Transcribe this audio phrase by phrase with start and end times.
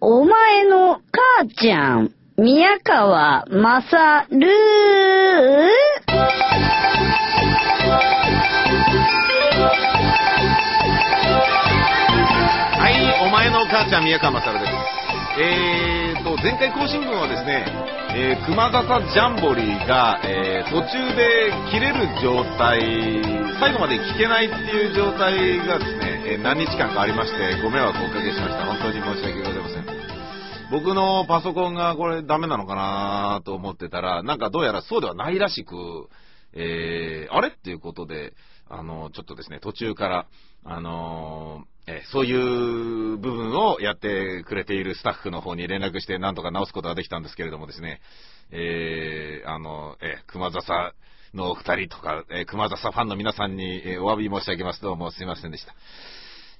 [0.00, 4.46] お前の母ちゃん、宮川まさる
[12.78, 14.72] はい、お前の母ちゃん、宮川まさるです。
[15.38, 17.64] えーと、前回更新分はですね、
[18.14, 22.80] えー、熊笹ジャンボリーが、えー途中で切れる状態、
[23.60, 28.66] 最後まで聞けないっていう状態がですね、えー何日間かありまして、ご迷惑をおかけしました。
[28.66, 29.86] 本当に申し訳ございません。
[30.72, 35.76] 僕のパソコンがこれダメなのかなと思ってたら、なんかどうやらそうではないらしく、
[36.52, 38.34] えー、あれっていうことで、
[38.68, 40.26] あの、ちょっとですね、途中から、
[40.64, 48.00] あのーえそういう部分をやってくれているスタッフの方に連絡して、なんとか直すことができたんですけれどもですね、
[48.50, 50.92] えー、あの、えー熊笹
[51.34, 54.82] のお二人とか、え熊笹ファンの皆さんに、えお詫び申し上げます。
[54.82, 55.74] どうもすいませんでした。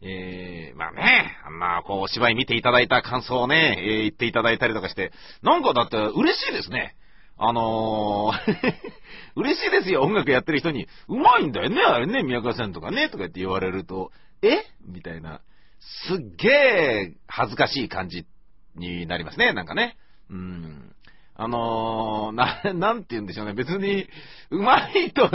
[0.03, 6.97] えー、まあね、まあ、こう、お芝居見ていただいた感想をね、えー言っていただいたりとかして、なんかだって嬉しいですね。
[7.39, 8.75] あのー
[9.37, 10.87] 嬉しいですよ、音楽やってる人に。
[11.09, 14.11] うまいんだよね、あれね、宮川さんとかね、とか言って言われると、
[14.43, 14.65] え？
[14.87, 15.41] みたいな、
[15.81, 18.27] すっげえ恥ずかしい感じ
[18.75, 19.97] になりますね、なんかね。
[20.31, 20.93] うん。
[21.39, 23.53] あのー、な、なんて言うんでしょうね。
[23.53, 24.09] 別に、
[24.51, 25.29] うまいと、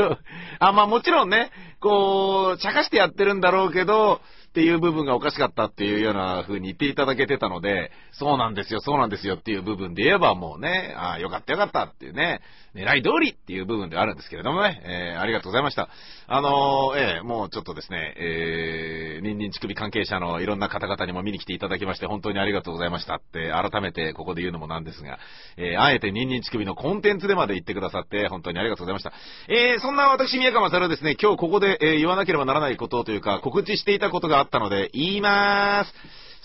[0.60, 4.20] あ、まあもちろんね、こう、茶化してやってるんだろうけど、
[4.52, 12.42] っていう部分がおかしかったっていうような風に言っていただけてたので、そうなんですよ、そうなんですよっていう部分で言えばもうね、ああよかったよかったっていうね、
[12.76, 15.88] 狙い通りっていう部分ではあるんですけれどもね、えーありがとうございました。
[16.28, 25.18] あのーえーもうちょっとですね、えー、ニンニン乳首関係者のいろんな方々にも見に来ていただきまして、本当にありがとうございましたって、改めてここで言うのもなんですが、
[25.56, 29.14] えーあえてニンニン乳首のコンテンツでまで言ってくださって、本当にありがとうございました。
[29.48, 35.94] えー、そんな私、宮川勝はですね、今日ここで、えー言わなければならないことというか、告知していたことがあったので、言いまーす。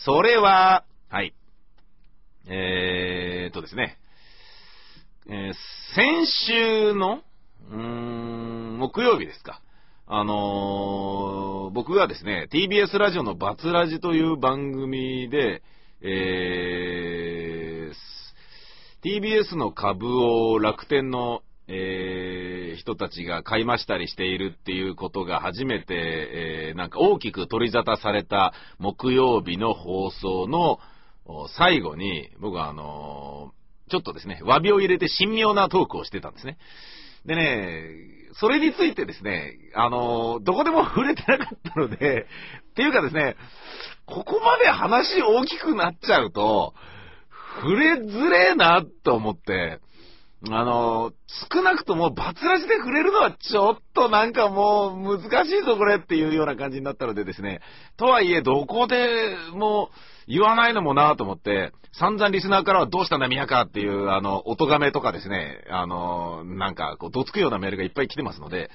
[0.05, 1.35] それは、はい。
[2.49, 3.99] えーとですね、
[5.29, 5.55] えー
[5.95, 7.23] 先週の、
[7.71, 9.62] うーん、木曜日ですか。
[10.06, 15.62] あのー僕がですね、TBS ラジオのバツラジという番組で、
[16.03, 17.97] えー
[19.03, 30.78] TBS の株を楽天の、えー人たちが買いましたりしているっていうことが初めて、えーなんか大きく取り沙汰された木曜日の放送の
[31.56, 33.56] 最後に、僕はあのー
[33.91, 36.59] ちょっとですね、詫びを入れて神妙なトークをしてたんですね。
[37.25, 37.88] でね、
[38.34, 42.26] それについてですね、あのーどこでも触れてなかったので、
[42.70, 43.37] っていうかですね、
[44.06, 46.75] ここまで話大きくなっちゃうと、
[47.62, 49.81] 触れづれえなと思って、
[50.51, 51.13] あの、
[51.51, 57.61] 少なくともバツラジで触れるのはちょっとなんかもう難しいぞこれっていうような感じになったのでですね、
[57.97, 59.91] とはいえどこでも
[60.29, 68.71] 言わないのもなぁと思って、散々リスナーからはどうしたんだ宮川っていうあの、音がめとかですね、あの、なんかこう、どつくようなメールがいっぱい来てますので、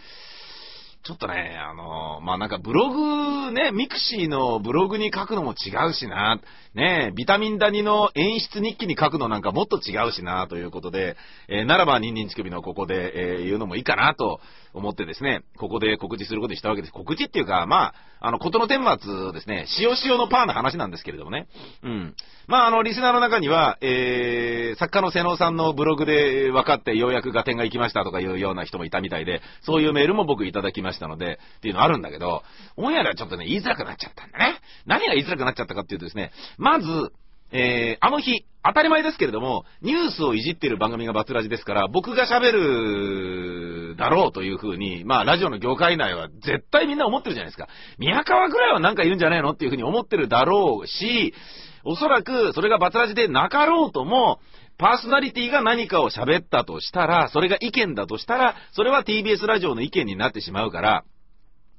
[1.03, 6.39] ちょっとね、あの、まあ、なんかブログね、ミクシーのブログに書くのも違うしな、
[6.75, 11.17] ね、ビタミンダニの演出日記に書くのなんかもっと違うしな、ということで、
[11.47, 14.39] えーならば、ニンニン乳首のここで、えー言うのもいいかな、と
[14.73, 16.94] 思ってですね、ここで告知することにしたわけです。
[16.94, 21.47] 告知っていうか、まあ、あの、ことの顛末ですね、塩塩のパーの話なんですけれどもね。
[21.83, 22.16] うん。
[22.47, 32.44] まあ、あの、リスナーの中には、えー、作家の瀬能さんのブログで分かってようやく合点が行きましたとかいうような人もいたみたいで、そういうメールも僕いただきましたので、っていうのあるんだけど、
[32.78, 34.59] オンエアではちょっとね、言いづらくなっちゃったんだね。
[34.85, 36.88] 何が言いづらくなっちゃったかっていうとですね、まず、
[37.52, 47.68] えー、あの日、当たり前ですけれども、ニュースをいじってる番組がバツラジですから、僕が喋るだろうというふうに、まあ、ラジオの業界内は絶対みんな思ってるじゃないですか。
[47.97, 51.34] 宮川ぐらいはなんか言うんじゃないのっていうふうに思ってるだろうし、
[51.84, 54.40] おそらくそれがバツラジでなかろうとも、
[54.81, 61.03] パーソナリティが何かを喋ったとしたら、それが意見だとしたら、それは TBS ラジオの意見になってしまうから、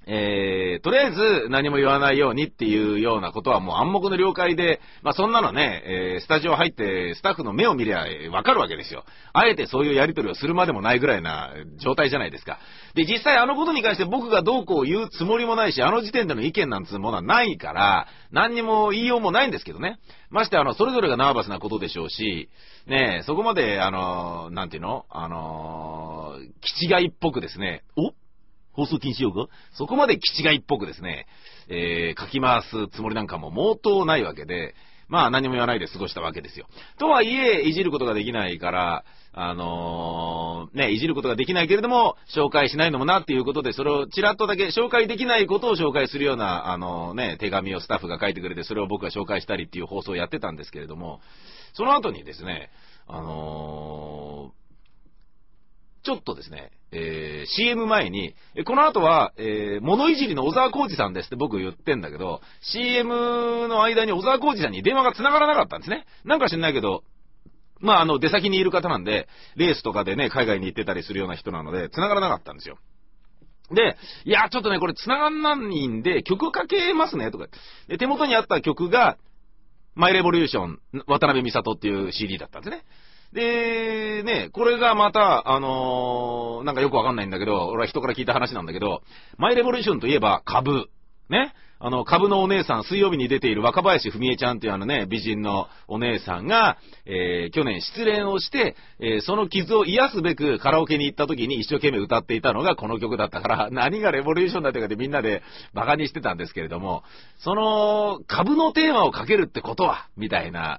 [0.06, 9.04] えー、とりあえず何も言わないようにっていうようなことはもう暗黙の了解で、まあそんなのね、えースタジオ入ってスタッフの目を見りゃわかるわけですよ。
[9.32, 12.58] あえてそういうやりとりをするまでもないぐらいな状態じゃないですか。
[12.94, 19.98] で、実際あのことに関して僕がどうこう言うつもりもないし、あの時点での意見なんつうものはないから、何にも言いようもないんですけどね。
[20.30, 22.48] ましてあの、それぞれがナーバスなことでしょうし、
[22.86, 25.06] ねえ、そこまであの、なんていうの？
[25.10, 28.12] あの、気違いっぽくですね、お？
[28.72, 29.48] 放送禁止用語？
[29.72, 31.26] そこまで気違いっぽくですね、
[31.68, 34.74] えー書き回すつもりなんかも毛頭ないわけで、
[35.08, 36.66] まあ何も言わないで過ごしたわけですよ。
[36.98, 39.04] とはいえ、いじることができないから、
[39.34, 51.20] あのー、ね、いじることができないけれども、紹介しないのもなっていうことで、それをちらっとだけ紹介できないことを紹介するような、あのー、ね、手紙をスタッフが書いてくれて、それを僕が紹介したりっていう放送をやってたんですけれども、
[51.74, 52.70] その後にですね、
[53.06, 54.61] あのー、
[56.04, 58.34] ちょっとですね、えー、CM 前に、
[58.66, 66.06] この後は、えー、物いじりの小沢浩二さんですって僕言ってんだけど、CM の間に小沢浩二さんに電話が繋がらなかったんですね。
[66.24, 67.04] なんか知んないけど、
[67.80, 72.78] まあ、あの、出先にいる方なんで、レースとかでね、海外に行ってたりするような人なので、繋がらなかったんですよ。
[73.70, 77.46] で、いや、ちょっとね、これ繋がんないんで、曲かけますね、とか。
[77.88, 79.18] で、手元にあった曲が、
[79.94, 82.84] マイレボリューション、渡辺美里っていう CD だったんですね。
[83.32, 89.02] で、ね、これがまた、あのー、なんかよくわかんないんだけど、俺は人から聞いた話なんだけど、
[89.38, 90.88] マイレボリューションといえば株。
[91.30, 91.54] ね。
[91.84, 105.42] あの、株のお姉さん、水曜日に出ている若林文江ちゃんというあのね、美人のお姉さんが、えー、去年失恋をして、えー、その傷を癒すべくカラオケに行った時に一生懸命歌っていたのがこの曲だったから、何がレボリューションだってかでみんなで
[105.74, 107.02] 馬鹿にしてたんですけれども、
[107.40, 110.78] その、株のテーマをかけるってことは、みたいな、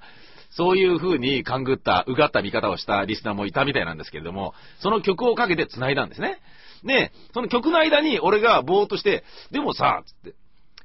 [0.56, 6.40] そういう風に勘ぐった、うがった見方をしたリスナーもいたみたいなんですけれども、その曲をかけて繋いだんですね。
[6.84, 10.36] で、その曲の間に俺がぼーっとして、でもさ、つって、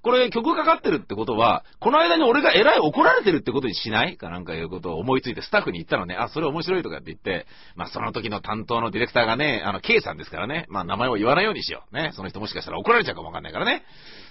[0.00, 4.16] これ曲かかってるってことは、この間に俺が偉い怒られてるってことにしない？
[4.16, 11.94] かなんかいうことを思いついてスタッフに言ったのね、あ、それ面白いとかって言って、まあその時の担当のディレクターがね、あの、K さんですからね、まあ名前を言わないようにしよう。
[11.94, 13.82] ね、その人もしかしたら怒られちゃうかもわかんないからね。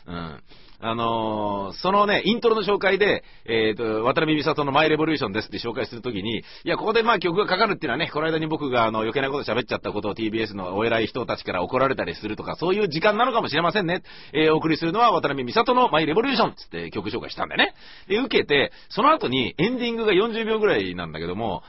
[0.08, 0.44] うん。
[0.80, 14.04] あのー、そのね、イントロの紹介で、えっ、ー、と、渡辺美里のマイレボリューションですって紹介するときに、いや、ここでまあ曲がかかるっていうのはね、この間に僕があの、余計なこと喋っちゃったことを TBS のお偉い人たちから怒られたりするとか、そういう時間なのかもしれませんね。
[14.34, 17.74] えー、お送りするのは渡辺美里のマイレボリューションつって曲紹介したんだよね。
[18.08, 21.64] で、受けて、その後にエンディングが40秒ぐらいなんだけども、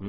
[0.00, 0.06] うー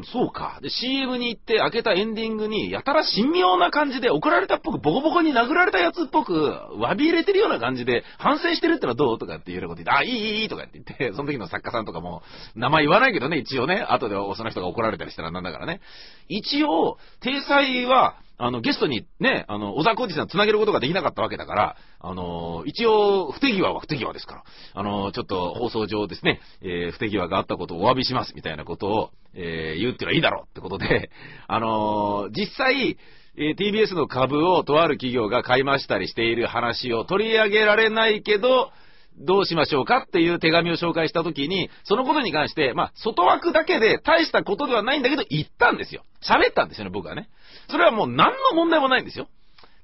[0.00, 0.58] ん、そうか。
[0.62, 12.22] で、CM に行って開けたエンディングに、やたら神妙な感じで怒られたっぽく、ボコボコに殴られたやつっぽく、詫び入れてるような感じで、反省してるってのはどうとかって言うようなこと言って、あ、いい、いい、とかって言って、 その時の作家さんとかも、
[12.54, 15.80] 名前言わないけどね、一応ね、後でその人が怒られたりしたらなんだからね。
[16.28, 24.44] 一応、体裁は、あの、ゲストにね、あの、小沢浩二さん繋げることができなかったわけだから、あの、一応、不手際は不手際ですから、
[24.74, 31.10] あの、ちょっと放送上ですね、えー、不手際があったことをお詫びします、みたいなことを、えー、言うってのはいいだろうってことで、
[31.46, 32.96] あの実際、
[33.36, 38.70] えー、TBS の株をとある企業が買いましたりしている話を取り上げられないけど、
[39.18, 46.04] どうしましょうかっていう手紙を紹介したときに、そのことに関して、まあ、外枠だけで大したことではないんだけど、言ったんですよ。
[46.22, 47.28] 喋ったんですよね、僕はね。
[47.68, 49.28] それはもう何の問題もないんですよ。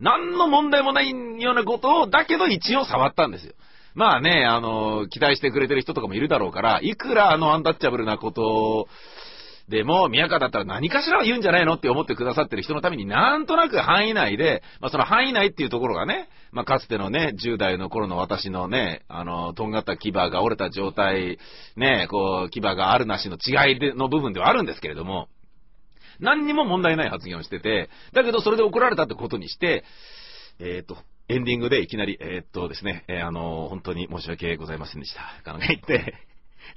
[0.00, 3.54] 何の問題もないようなことを、だけど一応触ったんですよ。
[3.94, 8.88] まあね、あの、期待してくれてる人とかもいるだろうから、いくらあのアンタッチャブルなこと
[9.68, 21.38] でも、宮川だったら何かしらは言うんじゃないのって思ってくださってる人のために、なんとなく範囲内で、まあその範囲内っていうところがね、まあかつてのね、10代の頃の私のね、あの、とんがった牙が折れた状態、
[21.76, 25.28] ね、こう、牙があるなしの違いでの部分ではあるんですけれども、
[26.20, 29.84] 何にも問題ない発言をしてて、だけどそれで怒られたってことにして、
[30.60, 30.96] えっ、ー、と、
[31.28, 35.52] エンディングでいきなり、えー、っとですね、えー、あの、本当に申し訳ございませんでした。
[35.52, 36.14] 考えて、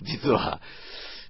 [0.01, 0.59] 実は、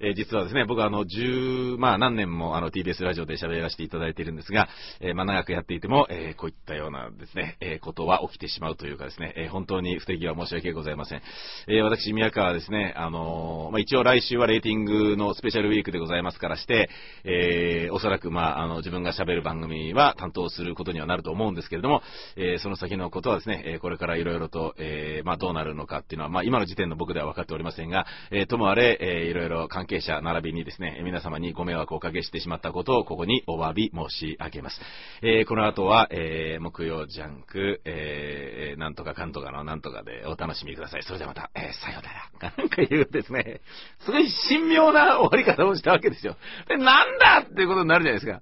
[0.01, 4.69] えー、実はですね、僕はあの、十、まあ何年もあの TBS ラジオで喋らせていただいているんですが、
[5.01, 11.21] えー、まあ長くやっていても、えー、こういったようなですね、えことは起きてしまうというかですね、え本当に不手際申し訳ございません。
[11.67, 16.89] え私、宮川はですね、あのまあ一応来週はレーティングのスペシャルウィークでございますからして、
[17.25, 22.01] えおそらくまああの、自分が喋る番組は担当することにはなると思うんですけれども、
[22.37, 34.79] えその先のことはですね、えこれからいろいろと、えまあどうなるのかっていうのは、まあ今の時点の僕では分かっておりませんが、えともあれ、えいろいろ関係者並びにですね、皆様にご迷惑をおかけしてしまったことをここにお詫び申し上げます。
[35.21, 41.03] えー、この後は、えー、木曜ジャンク、えー、なんとかかんとかのなんとかでお楽しみください。
[41.03, 42.53] それではまた、えー、さようなら。
[42.57, 43.61] なんか言うですね、
[43.99, 46.37] すごい神妙な終わり方をしたわけですよ。
[46.67, 48.41] で、なんだっていうことになるじゃないですか。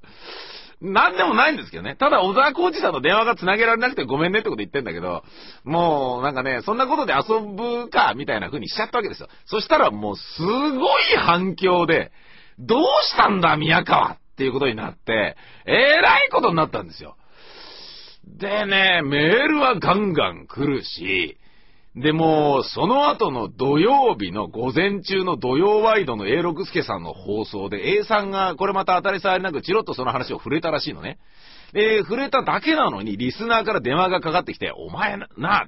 [0.79, 1.95] なんでもないんですけどね。
[1.95, 5.23] ただ、小沢浩二さんの電話が繋げられなくてごめんねってこと言ってんだけど、
[5.63, 9.27] もう、なんかね、そんなことで遊ぶか、みたいな風にしちゃったわけですよ。
[9.45, 12.11] そしたらもう、すごい反響で、
[12.59, 17.17] どうしたんだ、宮川っていうことになって、えらいことになったんですよ。
[18.23, 21.37] でね、メールはガンガン来るし、
[22.01, 31.17] でも、その後の土曜日の午前中の土曜ワイドの A 六輔さんの放送で A さんがこれまた当たり障りなくチロッとその話を触れたらしいのね。
[31.73, 35.67] で、触れただけなのにリスナーから電話がかかってきて、お前な、な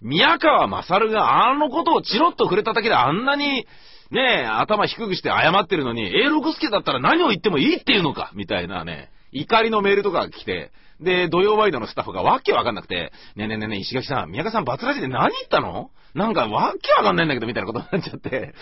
[0.00, 3.66] 宮川勝があのことをチロッと触れただけであんなに、
[4.10, 10.70] ねえ、頭低くして謝ってるのに、A 六輔だったら何を言ってもいいっていうのかみたいなね、怒りのメールとかが来て、
[11.00, 15.90] で、土曜ワイドのスタッフがわけわかんなくて、ねえねえねえねえ、石垣さん、宮川さんバツラジで何言ったの？
[16.14, 18.54] なんかわけわかんないんだけど、みたいなことになっちゃって、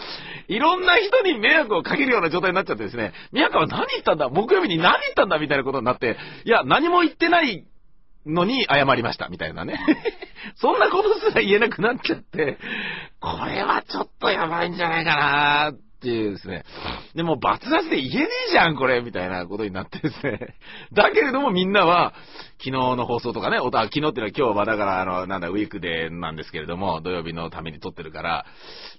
[0.48, 4.28] いろんな人に迷惑をかけるような状態になっちゃってですね、宮川何言ったんだ？
[4.28, 5.38] 木曜日に何言ったんだ？
[5.38, 7.66] みたいなことになって、いや、何も言ってない
[8.24, 9.78] のに謝りました、みたいなね。
[10.56, 12.58] そんなことすら言えなくなっちゃって、
[13.20, 15.72] これはちょっとやばいんじゃないかな。
[16.00, 16.64] っていうですね。
[17.14, 20.54] でも、バツ出しで言えねえじゃん、これみたいなことになってですね。
[20.92, 22.14] だけれどもみんなは、
[22.58, 28.46] 昨日の放送とかね、おた、昨日っていうのは今日はだから、あの、なんだ、ウィークデーなんですけれども、土曜日のために撮ってるから、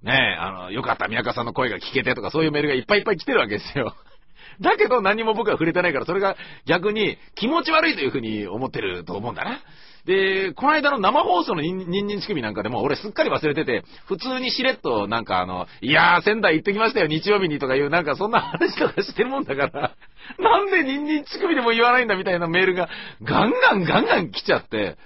[0.04, 3.96] ねえ、あの、よかった、宮川さんの声が聞けてとか、そういうメールがいっぱいいっぱい来てるわけですよ。
[4.62, 9.60] だけど何も僕は触れてないから、それが逆に気持ち悪いというふうに思ってると思うんだな。
[10.06, 19.96] で、この間の生放送のニンニン乳首なんかでも俺すっかり忘れてて、普通にしれっとなんかあの、いやー仙台行ってきましたよ日曜日にとかいうなんかそんな話とかしてるもんだから、
[20.40, 22.90] なんでニンニン乳首でも言わないんだみたいなメールが
[23.22, 24.98] ガンガンガンガン来ちゃって、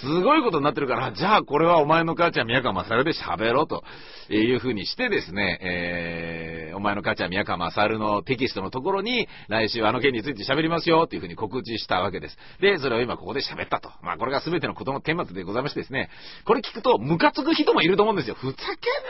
[0.00, 3.82] すごいことになってるから、じゃあこれはお前の母ちゃん宮川勝で喋ろうと
[4.28, 12.36] いう風にしてですね、えー、お前の母ちゃん宮川勝のテキストのところに、来週あの件について喋りますよっていう風に告知したわけです。
[12.60, 13.90] で、それを今ここで喋ったと。
[14.02, 16.10] まあこれが全てのことの顛末でございましてですね、
[16.44, 18.34] これ聞くとムカつく人もいると思うんですよ。
[18.34, 18.62] ふざけ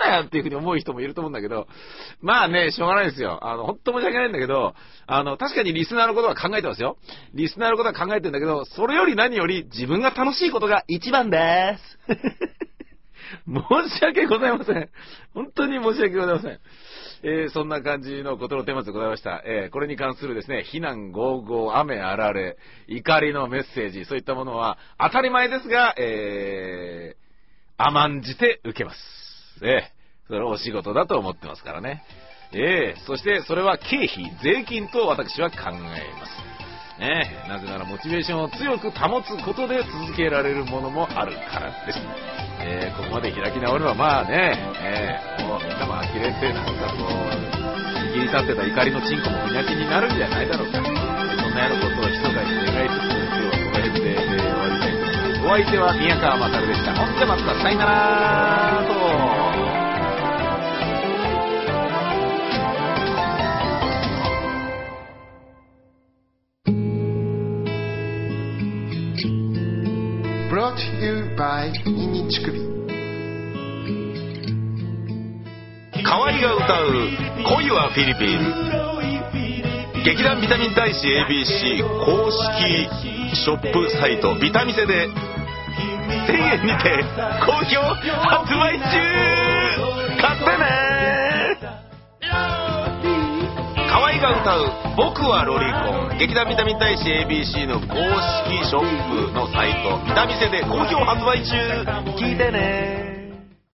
[0.09, 1.67] んなよっていう風に思う人もいると思うんだけど、
[2.21, 3.41] まあね、しょうがないですよ。
[3.43, 4.75] あの、ほんと申し訳ないんだけど、
[5.09, 6.97] あの、確かにリスナーのことは考えてますよ。
[7.35, 11.99] リスナーのことは考えてんだけど、それより何より自分が楽しいことがが一番です。
[13.47, 14.89] 申し訳ございません。
[15.35, 16.61] 本当に申し訳ございません。
[17.23, 19.43] えー、そんな感じのことのテーマでございました。
[19.45, 22.57] えー、これに関するですね、非難合々、雨あられ、
[22.89, 29.01] 怒りのメッセージ、そういったものは当たり前ですが、えー、甘んじて受けます。
[29.63, 32.05] えー、それはお仕事だと思ってますからね。
[32.53, 36.66] えー、そしてそれは経費、税金と私は考えます。
[36.99, 41.99] ね、なぜならモチベーションを強く保つことで続けられるものもあるからです。
[42.61, 47.13] えー、ここまで開き直ればまあね、えー、もうみんなも呆れてなんかこう、
[48.01, 50.79] 握り立ってた怒りのチンコもみなきになるんじゃないだろうか。
[50.79, 50.87] そん
[51.53, 55.45] なようなことを密かに願いつつ、今日はこの辺で、えー、終わりたいと思います。
[55.45, 56.95] お相手は宮川勝でした。
[56.97, 59.66] ほんでまたさよならと。
[70.77, 72.59] Brought to you by ニンニン乳首
[76.05, 76.93] 河合が歌う
[77.57, 78.39] 「恋はフィリピン」
[80.05, 82.89] 劇団ビタミン大使 ABC 公式
[83.35, 84.37] ショップサイト。
[84.37, 87.05] ビタミセで1000円にて
[87.45, 88.87] 好評発売中。
[90.21, 90.86] 買ってね。
[93.97, 97.97] 河合が歌う「僕はロリコン」劇団ビタミン大使 ABC の公
[98.45, 101.57] 式ショップのサイト「ビタミセ」で好評発売中。
[102.19, 103.06] 聞いてね。